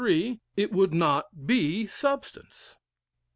three,) 0.03 0.39
it 0.57 0.71
would 0.71 0.91
not 0.95 1.25
be 1.45 1.85
substance. 1.85 2.79